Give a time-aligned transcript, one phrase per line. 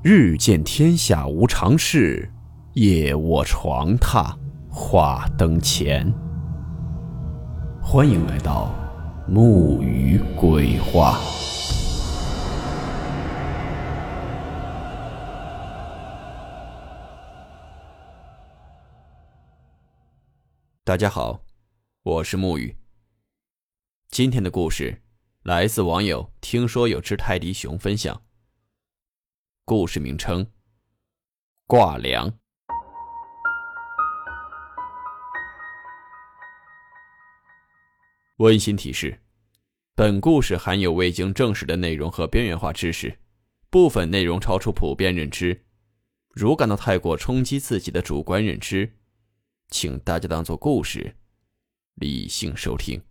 [0.00, 2.30] 日见天下无常事，
[2.74, 4.32] 夜卧床榻
[4.70, 6.08] 话灯前。
[7.82, 8.72] 欢迎来到
[9.26, 11.18] 木鱼鬼话。
[20.84, 21.40] 大家好，
[22.04, 22.76] 我是木鱼。
[24.10, 25.02] 今天的故事
[25.42, 28.22] 来自网友听说有只泰迪熊分享。
[29.68, 30.46] 故事名称：
[31.66, 32.32] 挂梁。
[38.38, 39.20] 温馨提示：
[39.94, 43.18] 本故事含有未经证实的内容和边缘化知识，
[43.68, 45.66] 部分内容超出普遍认知。
[46.30, 48.96] 如感到太过冲击自己的主观认知，
[49.68, 51.14] 请大家当做故事，
[51.96, 53.02] 理性收听。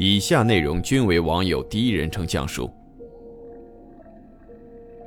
[0.00, 2.70] 以下内容均为网友第一人称讲述。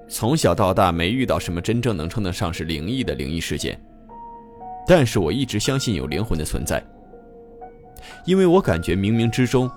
[0.10, 3.80] 从小到大没遇到什么真正能称得上是灵异的灵异事件，
[4.86, 6.84] 但是我一直相信有灵魂的存在，
[8.26, 9.72] 因为我感觉冥冥之中，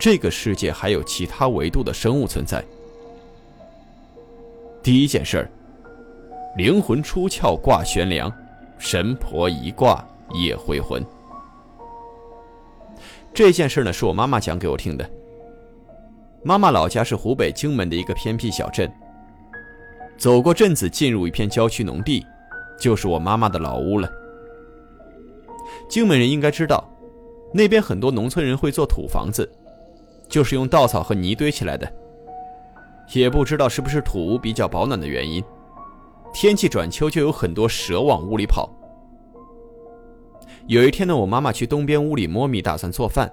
[0.00, 2.60] 这个世界还有其他维度的生物存在。
[4.82, 5.50] 第一件事儿，
[6.56, 8.28] 灵魂出窍挂悬梁，
[8.78, 11.00] 神婆一挂夜回魂。
[13.34, 15.10] 这件事呢，是我妈妈讲给我听的。
[16.44, 18.88] 妈妈老家是湖北荆门的一个偏僻小镇，
[20.16, 22.24] 走过镇子，进入一片郊区农地，
[22.78, 24.08] 就是我妈妈的老屋了。
[25.88, 26.88] 荆门人应该知道，
[27.52, 29.50] 那边很多农村人会做土房子，
[30.28, 31.92] 就是用稻草和泥堆起来的。
[33.12, 35.42] 也不知道是不是土屋比较保暖的原因，
[36.32, 38.70] 天气转秋就有很多蛇往屋里跑。
[40.66, 43.30] 有一天呢，我妈妈去东边屋里摸米，打算做饭。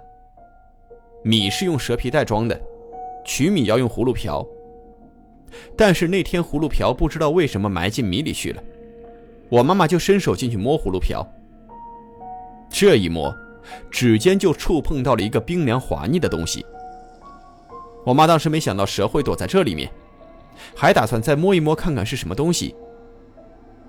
[1.24, 2.60] 米是用蛇皮袋装的，
[3.24, 4.46] 取米要用葫芦瓢。
[5.78, 8.62] 但是那天葫芦瓢不知道为什么埋进米里去了，
[9.48, 11.26] 我妈妈就伸手进去摸葫芦瓢。
[12.70, 13.34] 这一摸，
[13.90, 16.66] 指尖就触碰到了一个冰凉滑腻的东西。
[18.06, 19.90] 我妈当时没想到蛇会躲在这里面，
[20.76, 22.76] 还打算再摸一摸看看是什么东西。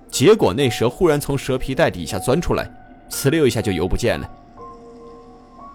[0.08, 2.70] 结果那蛇忽然从蛇皮袋底下钻出来。
[3.12, 4.28] 呲溜一下就游不见了，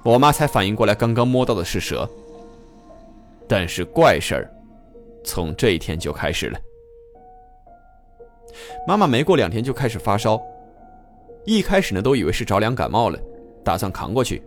[0.03, 2.09] 我妈才反应过来，刚刚摸到的是蛇。
[3.47, 4.51] 但是怪事儿，
[5.23, 6.59] 从这一天就开始了。
[8.87, 10.41] 妈妈没过两天就开始发烧，
[11.45, 13.17] 一开始呢都以为是着凉感冒了，
[13.63, 14.41] 打算扛过去。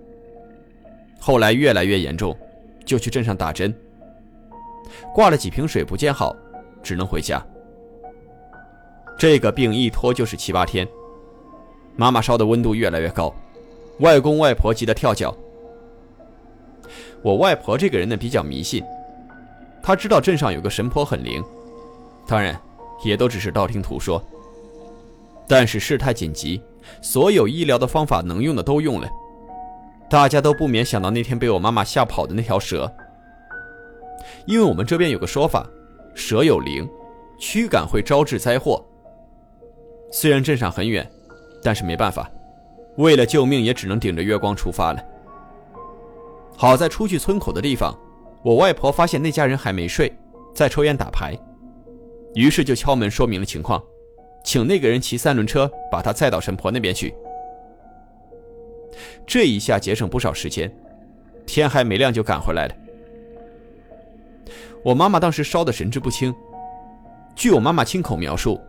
[1.19, 2.37] 后来越来越严重，
[2.84, 3.72] 就去镇上打针，
[5.15, 6.34] 挂了几瓶水不见好，
[6.83, 7.43] 只能回家。
[9.17, 10.87] 这个病一拖就是七八天。
[12.00, 13.31] 妈妈烧的温度越来越高，
[13.99, 15.37] 外公外婆急得跳脚。
[17.21, 18.83] 我外婆这个人呢比较迷信，
[19.83, 21.44] 她知道镇上有个神婆很灵，
[22.27, 22.59] 当然
[23.05, 24.25] 也都只是道听途说。
[25.47, 26.62] 但是事态紧急，
[27.03, 29.06] 所有医疗的方法能用的都用了，
[30.09, 32.91] 大家都不免想到那天被我妈妈吓跑的那条蛇。
[34.47, 35.69] 因为我们这边有个说法，
[36.15, 36.89] 蛇有灵，
[37.39, 38.83] 驱赶会招致灾祸。
[40.10, 41.06] 虽然镇上很远。
[41.62, 42.31] 但是没办法，
[42.97, 45.04] 为了救命，也只能顶着月光出发了。
[46.56, 47.98] 好在出去村口的地方，
[48.43, 50.12] 我外婆发现那家人还没睡，
[50.54, 51.37] 在抽烟打牌，
[52.34, 53.82] 于是就敲门说明了情况，
[54.44, 57.15] 请那个人骑三轮车把他载到神婆那边去。
[59.27, 60.71] 这一下节省不少时间，
[61.47, 62.75] 天还没亮就赶回来了。
[64.82, 66.34] 我妈妈当时烧得神志不清，
[67.34, 68.60] 据我妈妈亲口描述。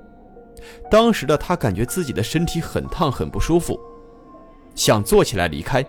[0.90, 3.80] 当时的他感觉自己的身体很烫，很不舒服，
[4.76, 5.86] 想坐起来离开。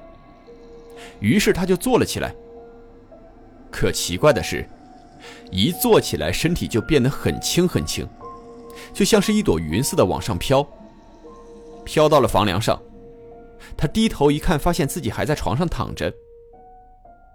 [1.20, 2.34] 于是他就坐了起来。
[3.70, 4.68] 可奇怪的是，
[5.50, 8.06] 一坐起来，身体就变得很轻很轻，
[8.92, 10.66] 就像是一朵云似的往上飘。
[11.84, 12.80] 飘到了房梁上，
[13.76, 16.12] 他低头一看，发现自己还在床上躺着。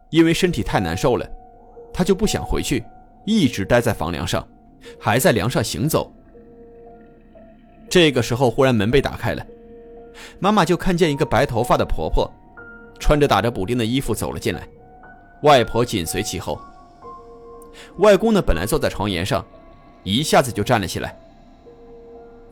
[0.10, 1.30] 因为身体太难受了，
[1.94, 2.84] 他就不想回去，
[3.26, 4.48] 一直待在房梁上，
[5.00, 6.14] 还在梁上行走。
[7.90, 9.46] 这个时候，忽然门被打开了，
[10.40, 12.30] 妈妈就看见一个白头发的婆婆，
[13.00, 14.68] 穿着打着补丁的衣服走了进来，
[15.44, 16.60] 外婆紧随其后。
[17.98, 19.46] 外公呢，本来坐在床沿上，
[20.04, 21.18] 一下子就站了起来。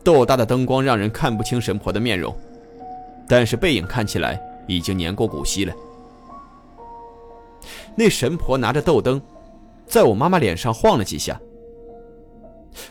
[0.02, 2.34] 豆大的灯光让人看不清神婆的面容，
[3.28, 5.74] 但是背影看起来已经年过古稀了。
[7.96, 9.20] 那神婆拿着豆灯，
[9.84, 11.40] 在我妈妈脸上晃了几下，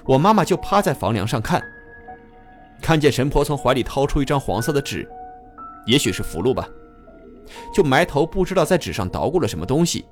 [0.04, 1.64] 我妈妈就趴在房梁上看。
[2.86, 5.10] 看见神婆从怀里掏出一张黄色的纸，
[5.88, 6.70] 也许是符箓吧，
[7.74, 10.06] 就埋头不知道在纸上捣鼓了什么东西。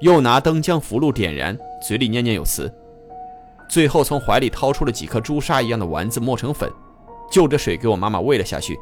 [0.00, 1.54] 又拿灯将符箓点燃，
[1.86, 2.72] 嘴里念念有词，
[3.68, 6.72] 最后从怀里掏出了几颗朱砂一样的丸子，磨成粉，
[7.30, 8.74] 就着水给我妈妈喂了下去。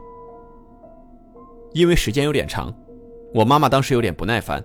[1.73, 2.73] 因为时间有点长，
[3.35, 4.65] 我妈妈当时有点不耐烦，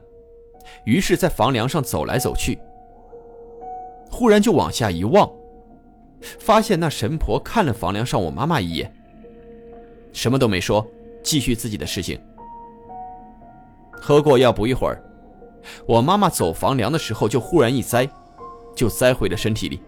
[0.86, 2.60] 于是，在房梁上走来走去，
[4.12, 5.28] 忽然就往下一望，
[6.40, 8.94] 发现那神婆看了房梁上我妈妈一眼，
[10.12, 10.86] 什么都没说，
[11.22, 12.20] 继续自己的事情。
[13.92, 15.02] 喝过药，不一会儿，
[15.86, 18.10] 我妈妈走房梁的时候就忽然一栽，
[18.76, 19.80] 就栽回了身体里。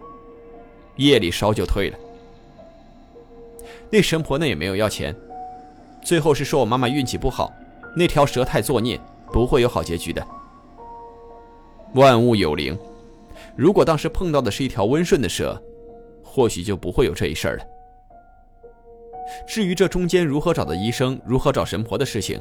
[0.96, 1.98] 夜里烧就退了。
[3.90, 5.14] 那神婆呢也没有要钱，
[6.02, 7.52] 最后是说我妈妈运气不好，
[7.94, 8.98] 那条蛇太作孽，
[9.32, 10.26] 不会有好结局的。
[11.94, 12.76] 万物有灵，
[13.54, 15.62] 如果当时碰到的是一条温顺的蛇，
[16.36, 17.64] 或许就不会有这一事儿了。
[19.48, 22.38] 至于这中间如何找的医生，如何找神婆的事情。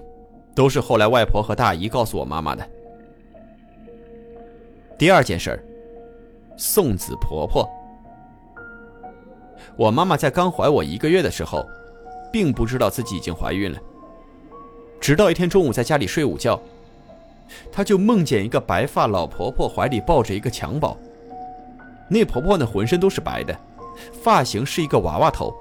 [0.54, 2.70] 都是后来外婆和大姨告诉我妈妈的。
[4.98, 5.60] 第二件事儿，
[6.56, 7.70] 送子婆婆。
[9.78, 11.66] 我妈妈在刚怀我一个月的时候，
[12.32, 13.78] 并不知道自己已经怀孕了。
[15.00, 16.58] 直到一天中午在家里睡午觉，
[17.72, 20.98] 她就梦见一个白发老婆婆怀里抱着一个襁褓。
[22.10, 23.60] 那婆婆呢，浑身都是白的，
[24.12, 25.54] 发型是一个娃娃头。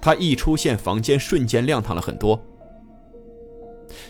[0.00, 2.40] 她一出现，房间瞬间亮堂了很多。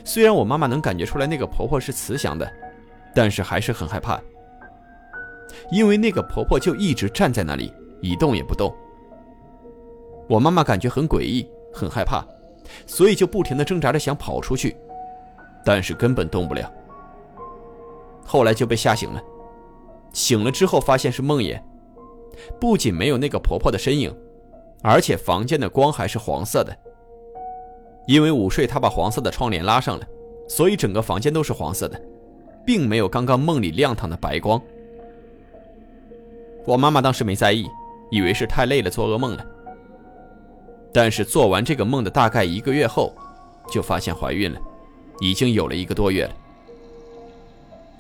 [0.05, 2.51] 虽然我妈妈能感觉出来那个婆婆是慈祥的，
[3.15, 4.21] 但是还是很害怕，
[5.71, 7.73] 因为那个婆婆就一直站在那里
[8.03, 8.75] 一动也不动。
[10.29, 12.23] 我妈妈感觉很诡异，很害怕，
[12.87, 14.77] 所以就不停的挣扎着想跑出去，
[15.65, 16.71] 但是根本动不了。
[18.27, 19.23] 后来就被吓醒了，
[20.13, 21.59] 醒了之后发现是梦魇，
[22.61, 24.15] 不仅没有那个婆婆的身影，
[24.83, 26.77] 而且房间的光还是黄色的。
[28.07, 30.07] 因为午睡，她把黄色的窗帘拉上了，
[30.49, 32.01] 所以整个房间都是黄色的，
[32.65, 34.61] 并没有刚刚梦里亮堂的白光。
[36.65, 37.67] 我妈妈当时没在意，
[38.11, 39.47] 以为是太累了做噩梦了。
[40.93, 43.15] 但是做完这个梦的大概一个月后，
[43.71, 44.61] 就发现怀孕了，
[45.21, 46.35] 已经有了一个多月了。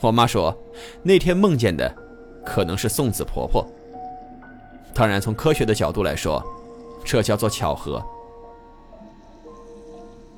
[0.00, 0.56] 我妈说，
[1.02, 1.94] 那天梦见的
[2.44, 3.67] 可能是送子婆婆。
[4.94, 6.44] 当然，从科学的角度来说，
[7.05, 8.05] 这叫做巧合。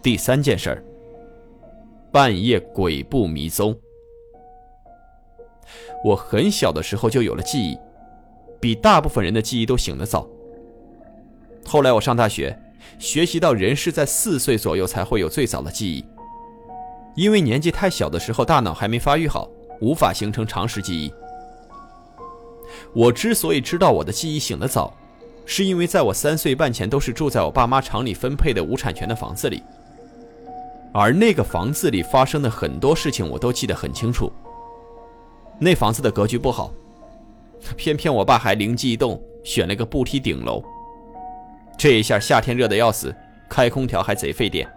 [0.03, 0.85] 第三件事儿，
[2.13, 3.79] 半夜鬼步迷踪。
[6.05, 7.79] 我很小的时候就有了记忆，
[8.59, 10.29] 比大部分人的记忆都醒得早。
[11.67, 12.59] 后来我上大学，
[12.99, 16.05] 学习到人是在四岁左右才会有最早的记忆，
[17.15, 19.49] 因为年纪太小的时候大脑还没发育好，
[19.81, 21.13] 无法形成常识记忆。
[22.93, 24.97] 我之所以知道我的记忆醒得早，
[25.47, 29.63] 是因为在我三岁半前都是住在我爸妈厂里分配的无产权的房子里。
[30.93, 34.31] 而那个房子里发生的很多事情，我都记得很清楚。
[35.59, 36.73] 那房子的格局不好，
[37.77, 40.63] 偏偏我爸还灵机一动，选了个不梯顶楼。
[41.79, 43.15] 这一下夏天热得要死，
[43.49, 44.69] 开空调还贼费电。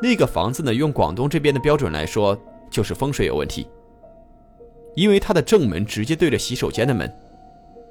[0.00, 2.36] 那个房子呢，用广东这边的标准来说，
[2.70, 3.66] 就是风水有问题。
[4.94, 7.12] 因为它的正门直接对着洗手间的门，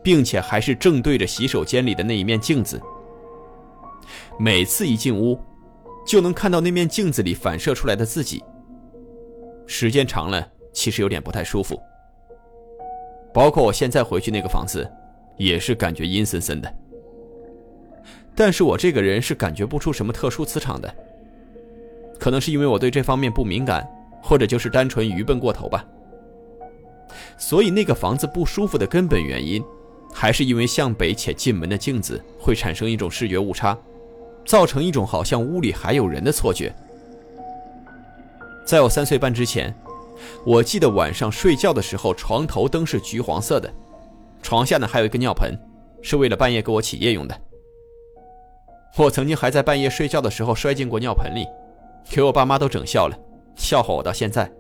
[0.04, 2.82] 并且还是正对着洗手间里的那一面镜子。
[4.40, 5.40] 每次一进屋。
[6.04, 8.44] 就能看到那面镜子里反射出来的自己。
[9.68, 11.80] 时间长了，其实有点不太舒服。
[13.32, 14.90] 包括我现在回去那个房子，
[15.38, 16.74] 也是感觉阴森森的。
[18.36, 20.92] 但是我这个人是感觉不出什么特殊磁场的，
[22.20, 23.88] 可能是因为我对这方面不敏感，
[24.24, 25.86] 或者就是单纯愚笨过头吧。
[27.38, 29.64] 所以那个房子不舒服的根本原因，
[30.14, 33.78] 还是因为向北且进门的镜子会产生一种视觉误差。
[34.44, 36.74] 造成一种好像屋里还有人的错觉。
[38.66, 39.74] 在我三岁半之前，
[40.44, 43.72] 我记得晚上睡觉的时候，床头灯是橘黄色的，
[44.42, 45.56] 床下呢还有一个尿盆，
[46.02, 47.42] 是为了半夜给我起夜用的。
[48.98, 51.46] 我曾经还在半夜睡觉的时候摔进过尿盆里，
[52.10, 53.18] 给我爸妈都整笑了，
[53.56, 54.52] 笑话我到现在。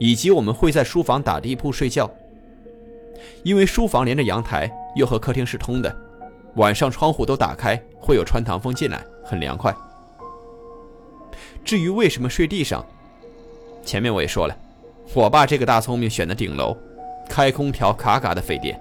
[0.00, 2.10] 以及我们会在书房打地铺睡觉，
[3.42, 5.94] 因为书房连着阳台，又和客厅是通的。
[6.56, 9.76] 晚上窗户都打开，会有穿堂风进来，很凉快。
[11.62, 12.84] 至于为什么睡地上，
[13.84, 14.56] 前面我也说了，
[15.12, 16.74] 我爸这个大聪明选的顶楼，
[17.28, 18.80] 开空调嘎嘎的费电。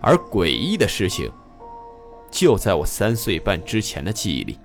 [0.00, 1.30] 而诡异的事情，
[2.32, 4.58] 就在我三岁半之前的记忆里。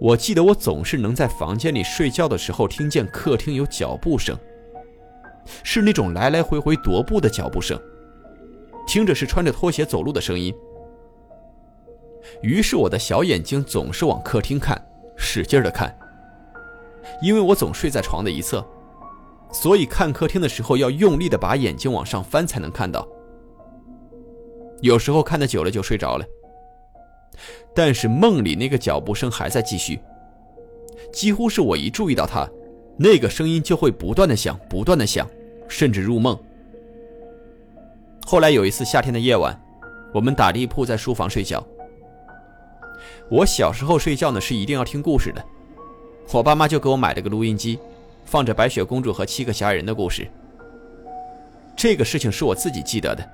[0.00, 4.38] 我记得我总是能在房间里睡觉的时候，听见客厅有脚步声，
[5.62, 7.80] 是那种来来回回踱步的脚步声。
[8.86, 10.54] 听着是穿着拖鞋走路的声音，
[12.40, 14.80] 于是我的小眼睛总是往客厅看，
[15.16, 15.94] 使劲的看。
[17.20, 18.64] 因为我总睡在床的一侧，
[19.52, 23.06] 所以看客厅的时候要用力的把眼睛往上翻才能看到。
[24.80, 26.24] 有时候看的久了就睡着了，
[27.78, 30.00] 但是梦里那个脚步声还在继续，
[31.12, 32.44] 几乎是我一注意到它，
[32.96, 35.30] 那个声音就会不断的响，不断的响，
[35.68, 36.36] 甚至入梦。
[38.26, 39.56] 后来有一次夏天的夜晚，
[40.12, 41.64] 我们打地铺在书房睡觉。
[43.30, 45.44] 我小时候睡觉呢是一定要听故事的，
[46.32, 47.78] 我爸妈就给我买了个录音机，
[48.24, 50.28] 放着白雪公主和七个小矮人的故事。
[51.76, 53.24] 这个事情是我自己记得的，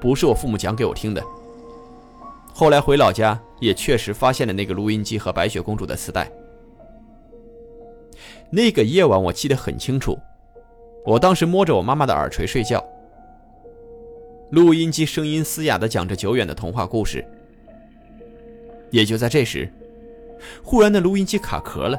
[0.00, 1.22] 不是我父母讲给我听的。
[2.56, 6.30] 后来回老家也确实发现了那个录音机和白雪公主的磁带。
[8.48, 10.16] 那个夜晚我记得很清楚，
[11.04, 12.82] 我当时摸着我妈妈的耳垂睡觉。
[14.50, 17.26] 录音机声音嘶哑的讲着久远的童话故事。
[18.92, 19.68] 也就在这时，
[20.62, 21.98] 忽然的录音机卡壳了，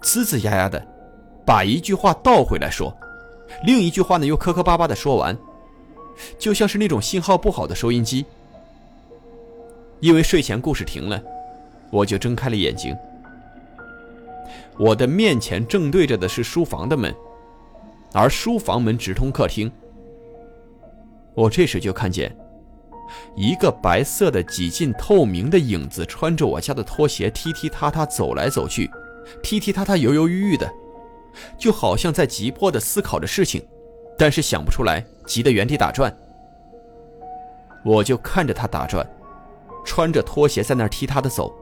[0.00, 0.80] 呲呲呀呀的，
[1.44, 2.96] 把一句话倒回来说，
[3.64, 5.36] 另一句话呢又磕磕巴巴的说完，
[6.38, 8.24] 就像是那种信号不好的收音机。
[10.00, 11.22] 因为睡前故事停了，
[11.90, 12.96] 我就睁开了眼睛。
[14.78, 17.14] 我的面前正对着的是书房的门，
[18.12, 19.70] 而书房门直通客厅。
[21.34, 22.34] 我这时就看见，
[23.34, 28.90] 一个白色的、几近透明的影子，穿着我家的拖鞋，踢踢踏踏走来走去，
[29.42, 30.70] 踢踢踏踏、犹犹豫豫的，
[31.58, 33.66] 就好像在急迫的思考着事情，
[34.18, 36.14] 但是想不出来，急得原地打转。
[37.84, 39.06] 我就看着他打转，
[39.86, 41.54] 穿着拖鞋在那儿踢踏的走，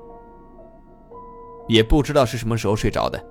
[1.69, 3.23] 也不知道是什么时候睡着的。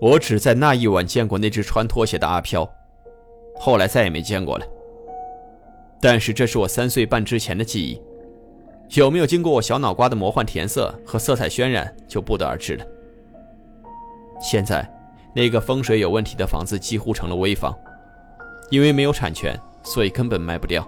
[0.00, 2.66] 我只在那一晚见过那只穿拖鞋的阿飘，
[3.56, 4.66] 后来再也没见过了。
[6.00, 8.00] 但是这是我三岁半之前的记忆，
[8.98, 12.86] 有没有经过我小脑瓜的魔幻填色和色彩渲染，就不得而知了。
[14.40, 14.88] 现在，
[15.34, 17.74] 那个风水有问题的房子几乎成了危房，
[18.70, 20.86] 因为没有产权，所以根本卖不掉。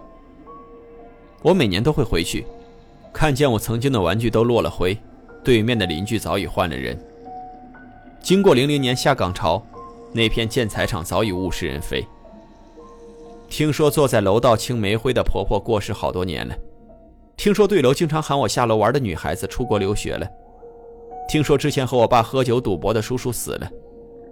[1.42, 2.44] 我每年都会回去，
[3.16, 4.94] 看见我曾经的玩具都落了灰，
[5.42, 6.94] 对面的邻居早已换了人。
[8.20, 9.64] 经过零零年下岗潮，
[10.12, 12.06] 那片建材厂早已物是人非。
[13.48, 16.54] 听说坐在楼道清煤灰的婆婆过世好多年了，
[17.38, 20.28] 听说对楼经常喊我下楼玩的女孩子出国留学了，
[21.26, 23.70] 听说之前和我爸喝酒赌博的叔叔死了，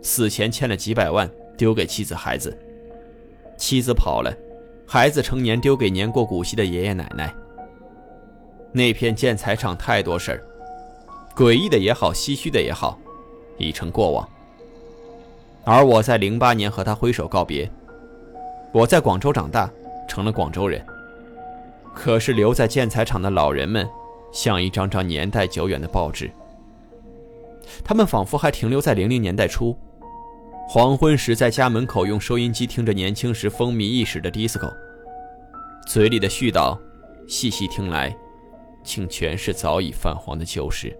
[0.02, 1.26] 死前欠了几百万
[1.56, 2.54] 丢给妻子孩子，
[3.56, 4.30] 妻子跑了，
[4.86, 7.34] 孩子成年丢给年过古稀的爷爷奶奶。
[8.76, 10.42] 那片建材厂太多事儿，
[11.32, 12.98] 诡异的也好，唏嘘的也好，
[13.56, 14.28] 已成过往。
[15.62, 17.70] 而我在零八年和他挥手告别。
[18.72, 19.70] 我在广州长大，
[20.08, 20.84] 成了广州人。
[21.94, 23.88] 可是留在建材厂的老人们，
[24.32, 26.28] 像一张张年代久远的报纸。
[27.84, 29.78] 他们仿佛还停留在零零年代初，
[30.68, 34.68] 黄昏时在家门口用收音机听着年轻时风靡一时的 disco，
[35.86, 36.76] 嘴里的絮叨，
[37.28, 38.14] 细细听来，
[38.84, 40.96] 竟全是早已泛黄的旧事。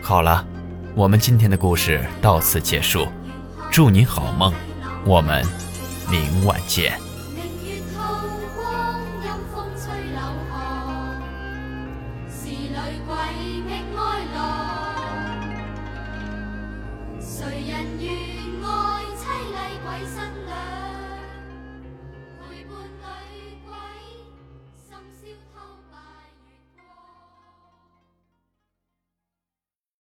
[0.00, 0.46] 好了，
[0.96, 3.06] 我们今天的故事到此结束，
[3.70, 4.52] 祝你好梦，
[5.04, 5.44] 我们
[6.10, 7.09] 明晚见。